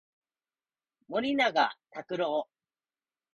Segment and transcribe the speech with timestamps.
[1.09, 1.51] 森永
[1.91, 2.47] 卓郎